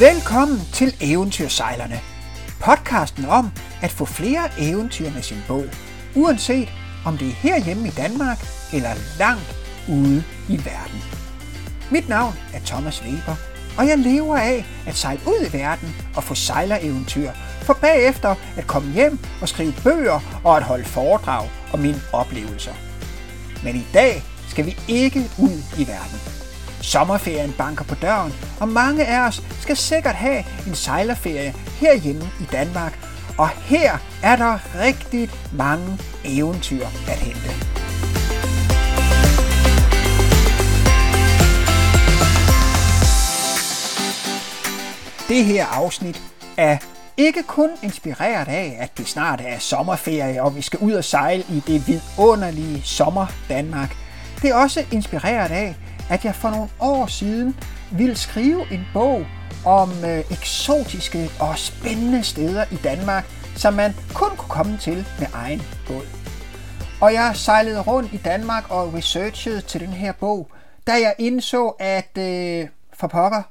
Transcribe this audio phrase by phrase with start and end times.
[0.00, 2.00] Velkommen til Eventyrsejlerne.
[2.60, 3.50] Podcasten om
[3.82, 5.68] at få flere eventyr med sin båd.
[6.16, 6.68] Uanset
[7.06, 8.38] om det er herhjemme i Danmark
[8.72, 9.56] eller langt
[9.88, 11.02] ude i verden.
[11.90, 13.36] Mit navn er Thomas Weber,
[13.78, 17.30] og jeg lever af at sejle ud i verden og få sejlereventyr,
[17.62, 22.74] for bagefter at komme hjem og skrive bøger og at holde foredrag om mine oplevelser.
[23.64, 26.37] Men i dag skal vi ikke ud i verden.
[26.88, 32.44] Sommerferien banker på døren, og mange af os skal sikkert have en sejlerferie herhjemme i
[32.52, 32.98] Danmark.
[33.38, 37.48] Og her er der rigtig mange eventyr at hente.
[45.28, 46.22] Det her afsnit
[46.56, 46.78] er
[47.16, 51.44] ikke kun inspireret af, at det snart er sommerferie, og vi skal ud og sejle
[51.50, 53.96] i det vidunderlige sommer Danmark.
[54.42, 55.74] Det er også inspireret af,
[56.10, 57.56] at jeg for nogle år siden
[57.92, 59.26] ville skrive en bog
[59.66, 63.24] om øh, eksotiske og spændende steder i Danmark,
[63.56, 66.06] som man kun kunne komme til med egen båd.
[67.00, 70.50] Og jeg sejlede rundt i Danmark og researchede til den her bog,
[70.86, 73.42] da jeg indså, at øh, for pokker,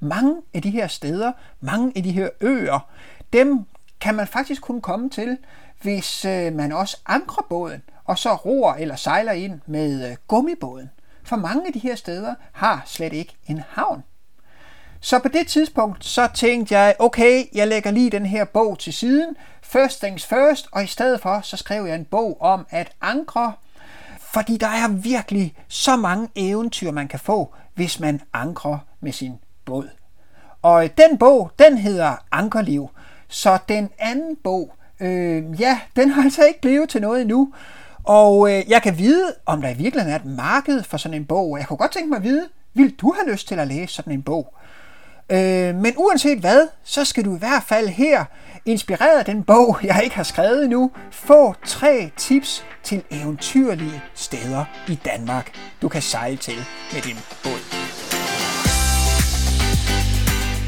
[0.00, 2.88] mange af de her steder, mange af de her øer,
[3.32, 3.64] dem
[4.00, 5.38] kan man faktisk kun komme til,
[5.82, 10.90] hvis øh, man også ankrer båden, og så roer eller sejler ind med øh, gummibåden.
[11.32, 14.02] For mange af de her steder har slet ikke en havn.
[15.00, 18.92] Så på det tidspunkt, så tænkte jeg, okay, jeg lægger lige den her bog til
[18.92, 19.36] siden.
[19.62, 23.52] First things first, og i stedet for, så skrev jeg en bog om at ankre,
[24.20, 29.32] fordi der er virkelig så mange eventyr, man kan få, hvis man ankrer med sin
[29.64, 29.88] båd.
[30.62, 32.90] Og den bog, den hedder Ankerliv.
[33.28, 37.52] Så den anden bog, øh, ja, den har altså ikke blevet til noget endnu.
[38.04, 41.24] Og øh, jeg kan vide, om der i virkeligheden er et marked for sådan en
[41.24, 41.58] bog.
[41.58, 44.12] Jeg kunne godt tænke mig at vide, vil du have lyst til at læse sådan
[44.12, 44.54] en bog?
[45.30, 48.24] Øh, men uanset hvad, så skal du i hvert fald her,
[48.66, 54.64] inspireret af den bog, jeg ikke har skrevet endnu, få tre tips til eventyrlige steder
[54.88, 56.58] i Danmark, du kan sejle til
[56.92, 57.62] med din båd.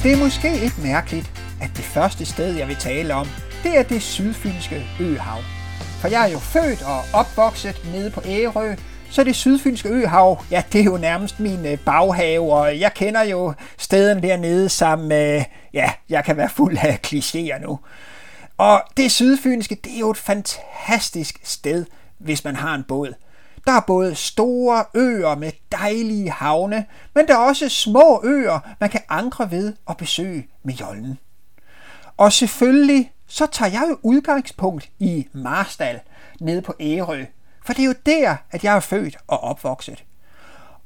[0.02, 1.30] Det er måske ikke mærkeligt,
[1.62, 3.26] at det første sted, jeg vil tale om,
[3.62, 5.63] det er det sydfynske øhav.
[6.04, 8.74] For jeg er jo født og opvokset nede på Ærø,
[9.10, 13.22] så det sydfynske øhav, ja, det er jo nærmest min øh, baghave, og jeg kender
[13.22, 17.78] jo steden dernede, som, øh, ja, jeg kan være fuld af klichéer nu.
[18.58, 21.84] Og det sydfynske, det er jo et fantastisk sted,
[22.18, 23.14] hvis man har en båd.
[23.66, 28.90] Der er både store øer med dejlige havne, men der er også små øer, man
[28.90, 31.18] kan ankre ved og besøge med jollen.
[32.16, 36.00] Og selvfølgelig så tager jeg jo udgangspunkt i Marstal
[36.40, 37.24] nede på Ærø,
[37.64, 40.04] for det er jo der, at jeg er født og opvokset.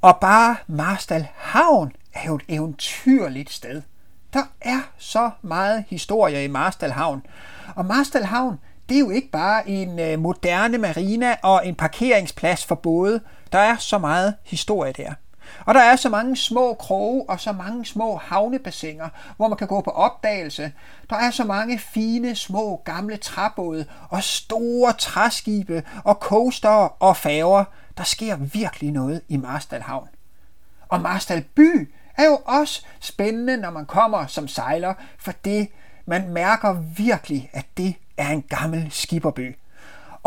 [0.01, 3.83] Og bare Marstal Havn er jo et eventyrligt sted.
[4.33, 7.23] Der er så meget historie i Marstal Havn.
[7.77, 12.65] Og Marstal Havn, det er jo ikke bare en øh, moderne marina og en parkeringsplads
[12.65, 13.21] for både.
[13.53, 15.13] Der er så meget historie der.
[15.65, 19.67] Og der er så mange små kroge og så mange små havnebassiner, hvor man kan
[19.67, 20.73] gå på opdagelse.
[21.11, 27.65] Der er så mange fine, små, gamle træbåde og store træskibe og coaster og færger.
[27.99, 30.09] Der sker virkelig noget i Marstal Havn.
[30.89, 35.69] Og Marstal by er jo også spændende, når man kommer som sejler, for det
[36.07, 39.57] man mærker virkelig, at det er en gammel skiberby.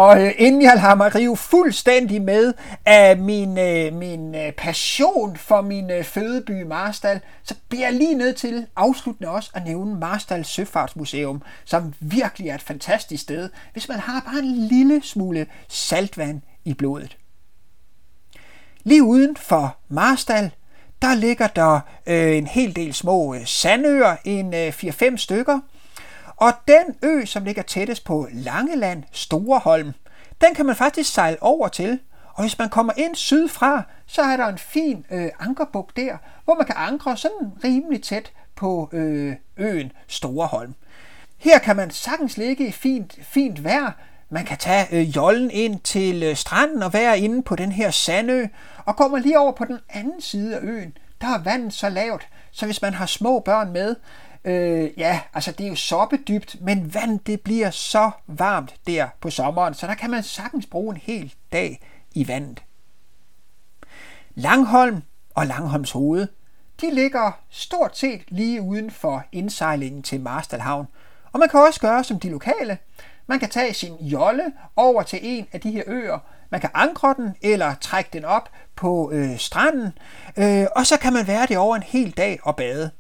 [0.02, 2.54] Og øh, inden jeg lader mig rive fuldstændig med
[2.86, 8.16] af min, øh, min øh, passion for min øh, fødeby Marstal, så bliver jeg lige
[8.16, 13.90] nødt til afsluttende også at nævne Marstal Søfartsmuseum, som virkelig er et fantastisk sted, hvis
[13.90, 17.18] man har bare en lille smule saltvand i blodet.
[18.84, 20.52] Lige uden for Marstal,
[21.02, 25.60] der ligger der øh, en hel del små øh, sandøer, en øh, 4-5 stykker,
[26.42, 29.94] og den ø, som ligger tættest på Langeland, Storeholm,
[30.42, 32.00] den kan man faktisk sejle over til.
[32.34, 36.56] Og hvis man kommer ind sydfra, så er der en fin øh, ankerbuk der, hvor
[36.56, 40.74] man kan ankre sådan rimelig tæt på øh, øen Storeholm.
[41.38, 43.92] Her kan man sagtens ligge i fint, fint vejr.
[44.30, 47.92] Man kan tage øh, jollen ind til øh, stranden og være inde på den her
[47.92, 48.46] sandø.
[48.86, 51.90] Og går man lige over på den anden side af øen, der er vandet så
[51.90, 53.96] lavt, så hvis man har små børn med,
[54.46, 59.30] Øh, ja, altså det er jo soppedybt, men vand det bliver så varmt der på
[59.30, 61.82] sommeren, så der kan man sagtens bruge en hel dag
[62.14, 62.64] i vandet.
[64.36, 65.02] Langholm
[65.36, 66.28] og Langholms hoved,
[66.82, 70.88] de ligger stort set lige uden for indsejlingen til Marstalhavn.
[71.32, 72.78] Og man kan også gøre som de lokale.
[73.28, 76.20] Man kan tage sin jolle over til en af de her øer.
[76.50, 79.98] Man kan ankre den eller trække den op på øh, stranden.
[80.38, 82.92] Øh, og så kan man være det over en hel dag og bade.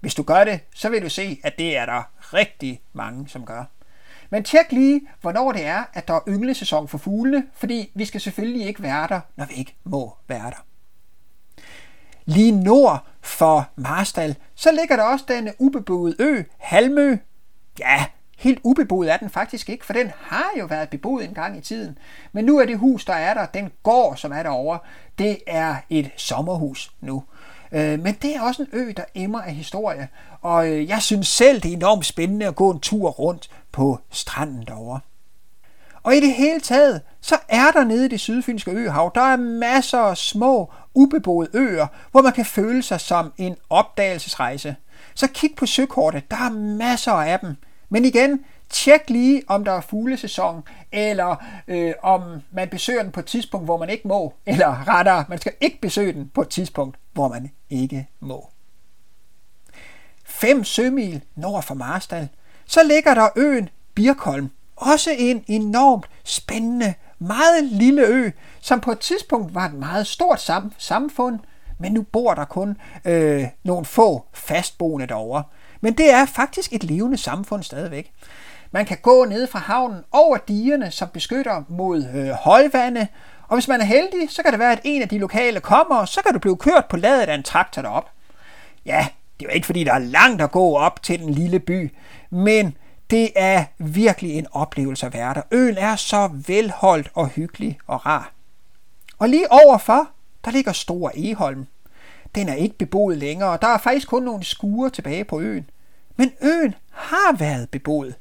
[0.00, 3.46] Hvis du gør det, så vil du se, at det er der rigtig mange, som
[3.46, 3.64] gør.
[4.30, 8.20] Men tjek lige, hvornår det er, at der er ynglesæson for fuglene, fordi vi skal
[8.20, 10.64] selvfølgelig ikke være der, når vi ikke må være der.
[12.24, 17.16] Lige nord for Marstal, så ligger der også den ubeboede ø, Halmø.
[17.78, 18.04] Ja,
[18.38, 21.60] helt ubeboet er den faktisk ikke, for den har jo været beboet en gang i
[21.60, 21.98] tiden.
[22.32, 24.78] Men nu er det hus, der er der, den gård, som er derovre,
[25.18, 27.24] det er et sommerhus nu.
[27.72, 30.08] Øh, men det er også en ø, der emmer af historie,
[30.40, 33.98] og øh, jeg synes selv, det er enormt spændende at gå en tur rundt på
[34.10, 35.00] stranden derovre.
[36.02, 39.36] Og i det hele taget, så er der nede i det sydfynske øhav, der er
[39.36, 44.76] masser af små, ubeboede øer, hvor man kan føle sig som en opdagelsesrejse.
[45.14, 47.56] Så kig på søkortet, der er masser af dem.
[47.88, 50.62] Men igen, tjek lige, om der er fuglesæson,
[50.92, 51.36] eller
[51.68, 52.22] øh, om
[52.52, 55.80] man besøger den på et tidspunkt, hvor man ikke må, eller rettere, man skal ikke
[55.80, 58.48] besøge den på et tidspunkt, hvor man ikke må.
[60.24, 62.28] 5 sømil nord for Marstal,
[62.66, 64.50] så ligger der øen Birkholm.
[64.76, 68.30] Også en enormt spændende, meget lille ø,
[68.60, 71.38] som på et tidspunkt var et meget stort sam- samfund,
[71.78, 75.42] men nu bor der kun øh, nogle få fastboende derovre.
[75.80, 78.12] Men det er faktisk et levende samfund stadigvæk.
[78.72, 83.06] Man kan gå ned fra havnen over digerne, som beskytter mod øh, højvande,
[83.48, 85.96] og hvis man er heldig, så kan det være, at en af de lokale kommer,
[85.96, 88.10] og så kan du blive kørt på ladet af en traktor derop.
[88.86, 89.06] Ja,
[89.40, 91.92] det er jo ikke fordi, der er langt at gå op til den lille by,
[92.30, 92.76] men
[93.10, 95.42] det er virkelig en oplevelse at være der.
[95.50, 98.32] Øen er så velholdt og hyggelig og rar.
[99.18, 100.08] Og lige overfor,
[100.44, 101.66] der ligger Stor Eholm.
[102.34, 105.70] Den er ikke beboet længere, og der er faktisk kun nogle skure tilbage på øen.
[106.16, 108.14] Men øen har været beboet.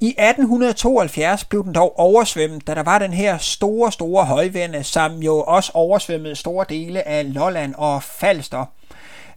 [0.00, 5.12] I 1872 blev den dog oversvømmet, da der var den her store, store højvende, som
[5.12, 8.64] jo også oversvømmede store dele af Lolland og Falster.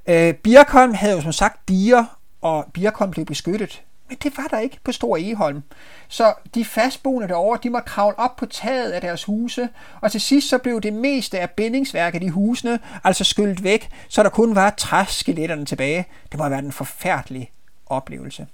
[0.08, 2.06] Øh, Birkholm havde jo som sagt diger,
[2.42, 3.82] og Birkholm blev beskyttet.
[4.10, 5.64] Men det var der ikke på Stor Eholm.
[6.08, 9.70] Så de fastboende derovre, de måtte kravle op på taget af deres huse,
[10.02, 14.24] og til sidst så blev det meste af bindingsværket i husene altså skyllet væk, så
[14.24, 16.06] der kun var træskeletterne tilbage.
[16.32, 17.52] Det må have været en forfærdelig
[17.86, 18.48] oplevelse.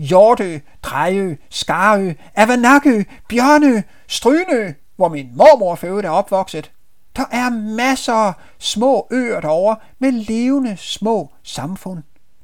[0.00, 6.70] Hjortø, Drejø, Skarø, Avanakø, Bjørnø, Strynø, hvor min mormor for øvrigt er opvokset.
[7.16, 12.02] Der er masser af små øer derovre med levende små samfund.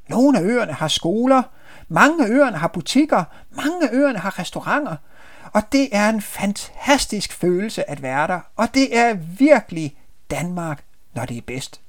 [0.09, 1.43] Nogle af øerne har skoler,
[1.89, 4.97] mange af øerne har butikker, mange af øerne har restauranter.
[5.53, 9.97] Og det er en fantastisk følelse at være der, og det er virkelig
[10.31, 11.81] Danmark, når det er bedst.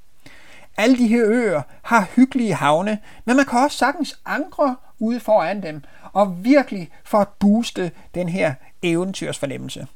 [0.77, 5.63] Alle de her øer har hyggelige havne, men man kan også sagtens ankre ude foran
[5.63, 5.83] dem,
[6.13, 8.53] og virkelig for at booste den her
[8.83, 9.87] eventyrsfornemmelse.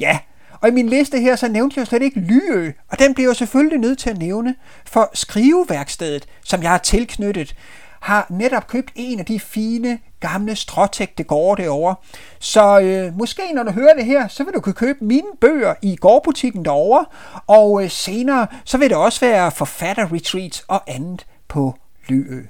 [0.00, 0.18] Ja,
[0.60, 3.36] og i min liste her, så nævnte jeg slet ikke Lyø, og den bliver jeg
[3.36, 4.54] selvfølgelig nødt til at nævne,
[4.84, 7.54] for skriveværkstedet, som jeg har tilknyttet,
[8.00, 11.94] har netop købt en af de fine, gamle stråtægte gårde derovre.
[12.38, 15.74] Så øh, måske når du hører det her, så vil du kunne købe mine bøger
[15.82, 17.06] i gårdbutikken derovre,
[17.46, 21.74] og øh, senere så vil det også være forfatterretreats og andet på
[22.08, 22.46] Lyø.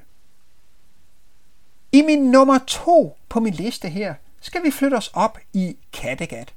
[1.93, 6.55] I min nummer to på min liste her, skal vi flytte os op i Kattegat.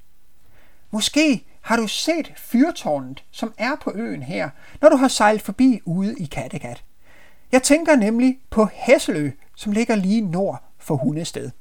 [0.92, 4.50] Måske har du set fyrtårnet, som er på øen her,
[4.82, 6.84] når du har sejlet forbi ude i Kattegat.
[7.52, 11.52] Jeg tænker nemlig på Hesselø, som ligger lige nord for Hundested.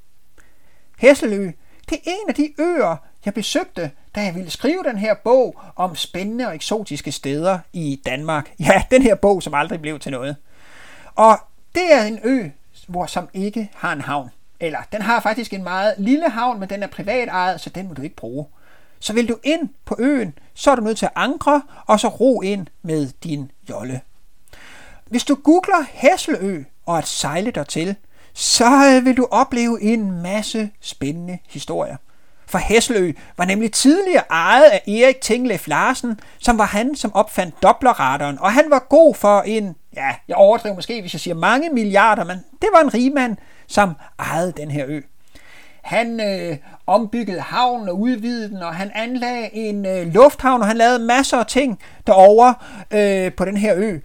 [0.97, 1.51] Hesselø,
[1.89, 2.95] det er en af de øer,
[3.25, 8.01] jeg besøgte, da jeg ville skrive den her bog om spændende og eksotiske steder i
[8.05, 8.53] Danmark.
[8.59, 10.35] Ja, den her bog, som aldrig blev til noget.
[11.15, 11.39] Og
[11.75, 12.49] det er en ø,
[12.87, 14.29] hvor som ikke har en havn.
[14.59, 17.87] Eller den har faktisk en meget lille havn, men den er privat ejet, så den
[17.87, 18.45] må du ikke bruge.
[18.99, 22.07] Så vil du ind på øen, så er du nødt til at ankre, og så
[22.07, 24.01] ro ind med din jolle.
[25.05, 27.95] Hvis du googler Hesselø og at sejle dertil,
[28.33, 31.97] så øh, vil du opleve en masse spændende historier.
[32.47, 37.63] For Hesselø var nemlig tidligere ejet af Erik Tinglef Larsen, som var han, som opfandt
[37.63, 41.69] dobblerradaren, og han var god for en, ja, jeg overdriver måske, hvis jeg siger mange
[41.69, 45.01] milliarder, men det var en rigmand, som ejede den her ø.
[45.81, 46.57] Han øh,
[46.87, 51.37] ombyggede havnen og udvidede den, og han anlagde en øh, lufthavn, og han lavede masser
[51.37, 52.55] af ting derovre
[52.91, 53.99] øh, på den her ø,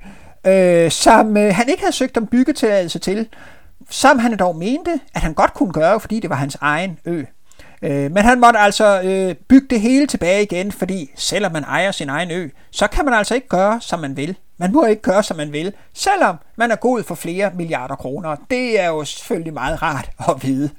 [0.47, 3.28] øh, som øh, han ikke havde søgt om byggetilladelse til,
[3.90, 7.25] som han dog mente, at han godt kunne gøre, fordi det var hans egen ø.
[7.83, 11.92] Øh, men han måtte altså øh, bygge det hele tilbage igen, fordi selvom man ejer
[11.92, 14.37] sin egen ø, så kan man altså ikke gøre, som man vil.
[14.59, 18.37] Man må ikke gøre, som man vil, selvom man er god for flere milliarder kroner.
[18.50, 20.71] Det er jo selvfølgelig meget rart at vide.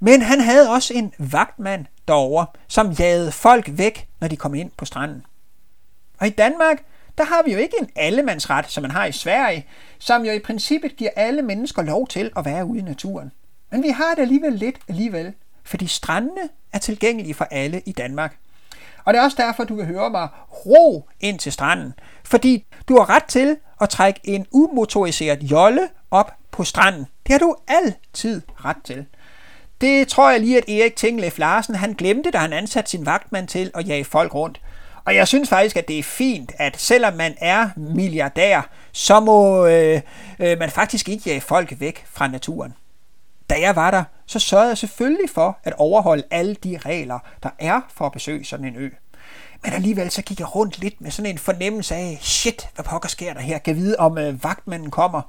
[0.00, 4.70] Men han havde også en vagtmand derover, som jagede folk væk, når de kom ind
[4.76, 5.26] på stranden.
[6.18, 6.82] Og i Danmark,
[7.18, 9.66] der har vi jo ikke en allemandsret, som man har i Sverige,
[9.98, 13.32] som jo i princippet giver alle mennesker lov til at være ude i naturen.
[13.70, 15.32] Men vi har det alligevel lidt alligevel,
[15.64, 18.36] fordi strandene er tilgængelige for alle i Danmark.
[19.04, 20.28] Og det er også derfor, du vil høre mig
[20.66, 21.94] ro ind til stranden.
[22.24, 27.06] Fordi du har ret til at trække en umotoriseret jolle op på stranden.
[27.26, 29.06] Det har du altid ret til.
[29.80, 33.48] Det tror jeg lige, at Erik Tinglef Larsen han glemte, da han ansatte sin vagtmand
[33.48, 34.60] til at jage folk rundt.
[35.04, 39.66] Og jeg synes faktisk, at det er fint, at selvom man er milliardær, så må
[39.66, 40.00] øh,
[40.38, 42.74] øh, man faktisk ikke jage folk væk fra naturen.
[43.50, 47.50] Da jeg var der, så sørgede jeg selvfølgelig for at overholde alle de regler, der
[47.58, 48.88] er for at besøge sådan en ø.
[49.64, 53.08] Men alligevel så gik jeg rundt lidt med sådan en fornemmelse af, shit, hvad pokker
[53.08, 53.58] sker der her?
[53.58, 55.22] Kan vide, om øh, vagtmanden kommer?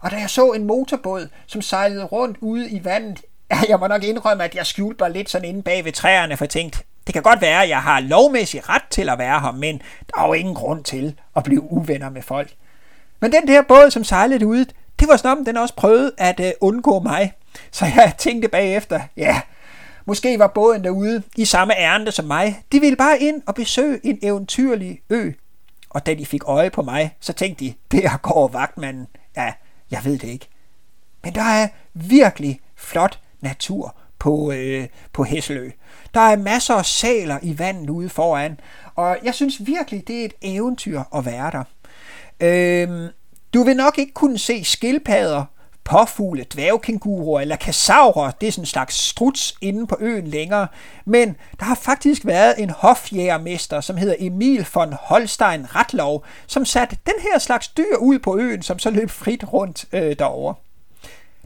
[0.00, 3.86] Og da jeg så en motorbåd, som sejlede rundt ude i vandet, ja, jeg må
[3.86, 6.78] nok indrømme, at jeg skjulte mig lidt sådan inde bag ved træerne, for jeg tænkte,
[7.06, 10.22] det kan godt være, at jeg har lovmæssig ret til at være her, men der
[10.22, 12.54] er jo ingen grund til at blive uvenner med folk.
[13.20, 14.64] Men den der båd, som sejlede ud,
[15.00, 17.32] det var sådan, den også prøvede at øh, undgå mig.
[17.70, 19.40] Så jeg tænkte bagefter, ja,
[20.06, 22.62] måske var båden derude i samme ærende som mig.
[22.72, 25.32] De ville bare ind og besøge en eventyrlig ø.
[25.90, 29.06] Og da de fik øje på mig, så tænkte de, der går vagtmanden.
[29.36, 29.52] Ja,
[29.90, 30.48] jeg ved det ikke.
[31.24, 35.70] Men der er virkelig flot natur på, øh, på Hesselø.
[36.14, 38.60] Der er masser af saler i vandet ude foran,
[38.94, 41.64] og jeg synes virkelig, det er et eventyr at være der.
[42.40, 43.10] Øh,
[43.54, 45.44] du vil nok ikke kunne se skildpadder,
[45.84, 50.66] påfugle, dværgkenguruer eller kasaurer, det er sådan en slags struts inde på øen længere,
[51.04, 56.96] men der har faktisk været en hofjægermester, som hedder Emil von Holstein Ratlov, som satte
[57.06, 60.54] den her slags dyr ud på øen, som så løb frit rundt øh, derovre.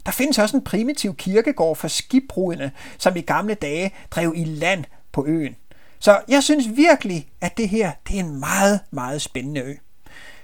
[0.05, 4.83] Der findes også en primitiv kirkegård for skibbrudene, som i gamle dage drev i land
[5.11, 5.55] på øen.
[5.99, 9.73] Så jeg synes virkelig, at det her det er en meget, meget spændende ø.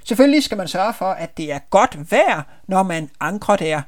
[0.03, 3.81] Selvfølgelig skal man sørge for, at det er godt vejr, når man ankrer der.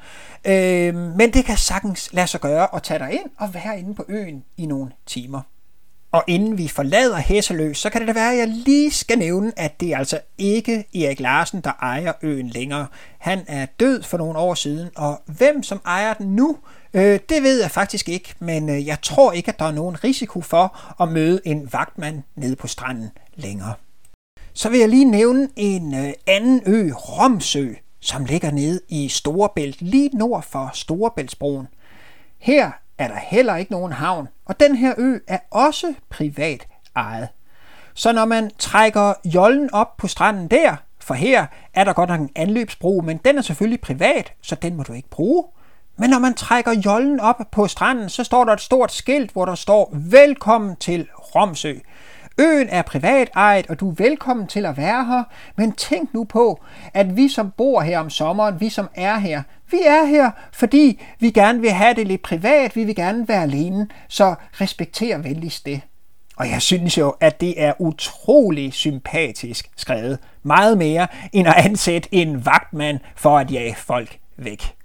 [0.46, 3.96] Øh, men det kan sagtens lade sig gøre at tage dig ind og være inde
[3.96, 5.42] på øen i nogle timer.
[6.16, 9.52] Og inden vi forlader Hæsseløs, så kan det da være, at jeg lige skal nævne,
[9.60, 12.88] at det er altså ikke Erik Larsen, der ejer øen længere.
[13.18, 16.58] Han er død for nogle år siden, og hvem som ejer den nu,
[16.94, 20.04] øh, det ved jeg faktisk ikke, men øh, jeg tror ikke, at der er nogen
[20.04, 23.74] risiko for at møde en vagtmand nede på stranden længere.
[24.58, 29.82] Så vil jeg lige nævne en øh, anden ø, Romsø, som ligger nede i Storebælt,
[29.82, 31.68] lige nord for Storebæltsbroen.
[32.40, 37.28] Her er der heller ikke nogen havn, og den her ø er også privat ejet.
[37.94, 42.20] Så når man trækker jollen op på stranden der, for her er der godt nok
[42.20, 45.44] en anløbsbro, men den er selvfølgelig privat, så den må du ikke bruge.
[45.98, 49.46] Men når man trækker jollen op på stranden, så står der et stort skilt, hvor
[49.46, 51.74] der står Velkommen til Romsø.
[52.38, 55.24] Øen er privat ejet, og du er velkommen til at være her,
[55.56, 56.64] men tænk nu på,
[56.94, 61.02] at vi som bor her om sommeren, vi som er her, vi er her, fordi
[61.20, 65.66] vi gerne vil have det lidt privat, vi vil gerne være alene, så respekter venligst
[65.66, 65.82] det.
[66.38, 70.20] Og jeg synes jo, at det er utrolig sympatisk skrevet.
[70.44, 74.76] Meget mere end at ansætte en vagtmand for at jage folk væk.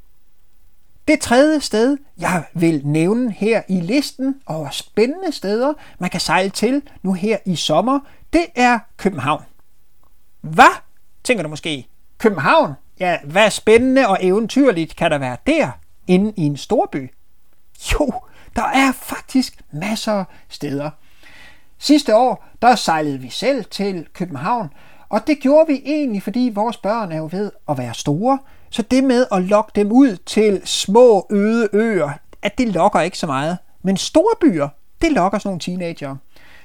[1.11, 6.51] Det tredje sted, jeg vil nævne her i listen over spændende steder, man kan sejle
[6.51, 8.01] til nu her i sommer,
[8.33, 9.43] det er København.
[10.41, 10.81] Hvad,
[11.25, 11.89] tænker du måske?
[12.19, 12.73] København?
[13.01, 15.71] Ja, hvad spændende og eventyrligt kan der være der,
[16.07, 17.11] inde i en storby?
[17.93, 18.13] Jo,
[18.57, 20.91] der er faktisk masser af steder.
[21.79, 24.69] Sidste år, der sejlede vi selv til København,
[25.09, 28.39] og det gjorde vi egentlig, fordi vores børn er jo ved at være store,
[28.71, 32.11] så det med at lokke dem ud til små øde øer,
[32.43, 33.59] at det lokker ikke så meget.
[33.83, 34.69] Men store byer,
[35.03, 36.17] det lokker sådan nogle teenager.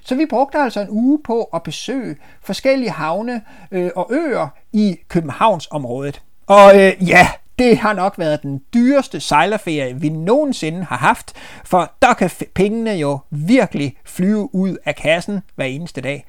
[0.02, 4.98] Så vi brugte altså en uge på at besøge forskellige havne øh, og øer i
[5.08, 6.22] Københavnsområdet.
[6.48, 7.28] Og øh, ja,
[7.60, 11.34] det har nok været den dyreste sejlerferie, vi nogensinde har haft,
[11.66, 16.26] for der kan pengene jo virkelig flyve ud af kassen hver eneste dag.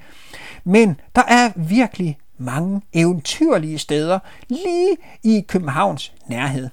[0.63, 6.69] Men der er virkelig mange eventyrlige steder lige i Københavns nærhed.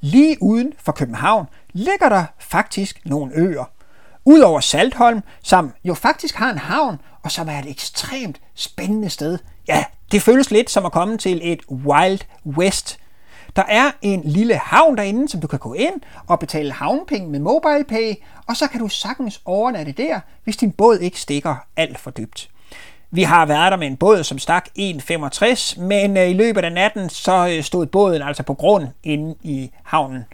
[0.00, 3.64] Lige uden for København ligger der faktisk nogle øer.
[4.24, 9.38] Udover Saltholm, som jo faktisk har en havn, og som er et ekstremt spændende sted.
[9.68, 12.98] Ja, det føles lidt som at komme til et Wild West.
[13.56, 17.38] Der er en lille havn derinde, som du kan gå ind og betale havnpenge med
[17.40, 18.14] MobilePay,
[18.46, 22.50] og så kan du sagtens overnatte der, hvis din båd ikke stikker alt for dybt.
[23.10, 26.72] Vi har været der med en båd, som stak 1,65, men øh, i løbet af
[26.72, 30.24] natten så øh, stod båden altså på grund inde i havnen.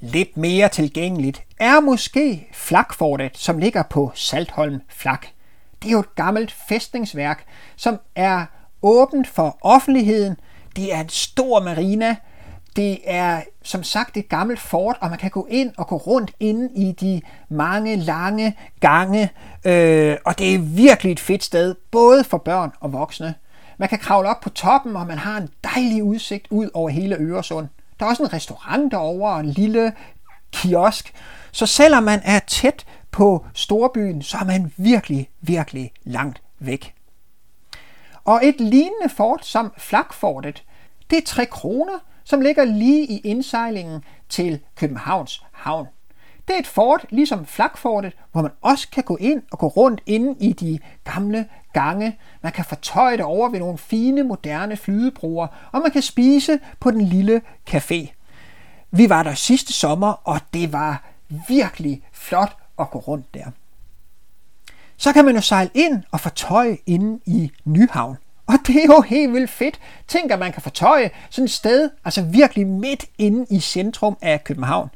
[0.00, 5.26] Lidt mere tilgængeligt er måske Flakfortet, som ligger på Saltholm Flak.
[5.82, 7.44] det er jo et gammelt fæstningsværk,
[7.76, 8.46] som er
[8.82, 10.36] åbent for offentligheden.
[10.76, 12.16] Det er en stor marina.
[12.76, 16.30] Det er som sagt et gammelt fort, og man kan gå ind og gå rundt
[16.40, 19.30] inde i de mange lange gange.
[19.64, 23.34] Øh, og det er virkelig et fedt sted, både for børn og voksne.
[23.78, 27.16] Man kan kravle op på toppen, og man har en dejlig udsigt ud over hele
[27.16, 27.68] Øresund.
[27.98, 29.92] Der er også en restaurant derovre og en lille
[30.52, 31.14] kiosk.
[31.52, 36.94] Så selvom man er tæt på storbyen, så er man virkelig, virkelig langt væk.
[38.24, 40.64] Og et lignende fort som Flakfortet,
[41.10, 41.98] det er tre kroner,
[42.30, 45.86] som ligger lige i indsejlingen til Københavns Havn.
[46.48, 50.00] Det er et fort, ligesom Flakfortet, hvor man også kan gå ind og gå rundt
[50.06, 52.18] inde i de gamle gange.
[52.42, 56.90] Man kan fortøje det over ved nogle fine, moderne flydebroer, og man kan spise på
[56.90, 58.12] den lille café.
[58.90, 61.04] Vi var der sidste sommer, og det var
[61.48, 63.50] virkelig flot at gå rundt der.
[64.96, 68.16] Så kan man jo sejle ind og fortøje inde i Nyhavn.
[68.50, 69.80] Og det er jo helt vildt fedt.
[70.08, 74.44] Tænk, at man kan fortøje sådan et sted, altså virkelig midt inde i centrum af
[74.44, 74.90] København.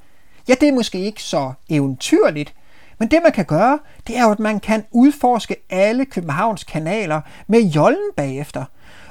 [0.48, 2.54] Ja, det er måske ikke så eventyrligt,
[2.98, 7.20] men det man kan gøre, det er jo, at man kan udforske alle Københavns kanaler
[7.46, 8.64] med jollen bagefter.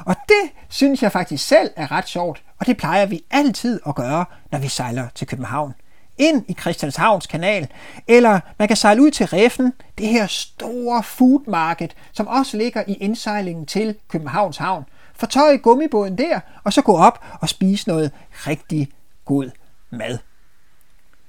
[0.06, 3.96] Og det synes jeg faktisk selv er ret sjovt, og det plejer vi altid at
[3.96, 5.74] gøre, når vi sejler til København.
[6.18, 7.68] Ind i Christianshavns kanal,
[8.08, 12.84] eller man kan sejle ud til Reffen, det her store food market, som også ligger
[12.88, 14.86] i indsejlingen til Københavns Havn.
[15.16, 18.12] Fortøj gummibåden der, og så gå op og spise noget
[18.48, 18.90] rigtig
[19.26, 19.50] god
[19.90, 20.18] mad.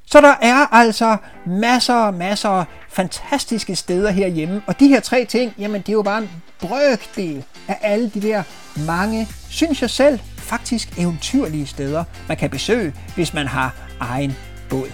[0.07, 5.25] Så der er altså masser og masser af fantastiske steder herhjemme, og de her tre
[5.25, 8.43] ting, jamen det er jo bare en brøkdel af alle de der
[8.87, 14.37] mange, synes jeg selv, faktisk eventyrlige steder, man kan besøge, hvis man har egen
[14.71, 14.91] båd.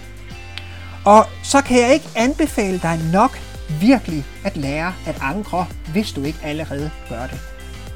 [1.05, 3.39] Og så kan jeg ikke anbefale dig nok
[3.81, 7.41] virkelig at lære at ankre, hvis du ikke allerede gør det.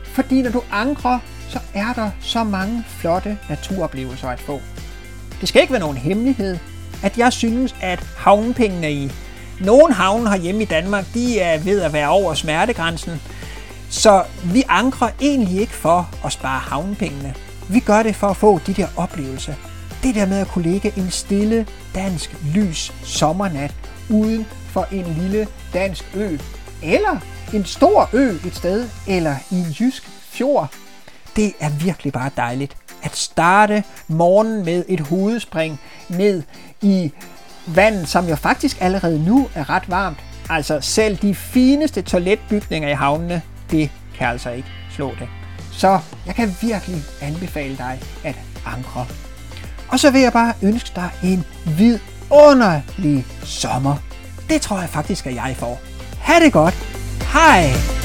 [0.05, 4.61] Fordi når du ankrer, så er der så mange flotte naturoplevelser at få.
[5.41, 6.59] Det skal ikke være nogen hemmelighed,
[7.03, 9.13] at jeg synes, at havnepengene i
[9.61, 13.21] nogle havne herhjemme i Danmark, de er ved at være over smertegrænsen.
[13.91, 17.35] Så vi ankrer egentlig ikke for at spare havnepengene.
[17.69, 19.55] Vi gør det for at få de der oplevelser.
[20.05, 23.75] Det der med at kunne ligge en stille dansk lys sommernat
[24.11, 26.39] uden for en lille dansk ø,
[26.83, 27.17] eller
[27.55, 30.75] en stor ø et sted, eller i en jysk fjord.
[31.37, 36.43] Det er virkelig bare dejligt at starte morgenen med et hovedspring ned
[36.83, 37.13] i
[37.67, 40.19] vandet, som jo faktisk allerede nu er ret varmt.
[40.51, 45.29] Altså selv de fineste toiletbygninger i havnene, det kan altså ikke slå det.
[45.73, 48.37] Så jeg kan virkelig anbefale dig at
[48.67, 49.07] ankre.
[49.89, 53.97] Og så vil jeg bare ønske dig en vidunderlig sommer.
[54.49, 55.81] Det tror jeg faktisk, at jeg får.
[56.19, 56.75] Ha' det godt.
[57.33, 58.04] Hej!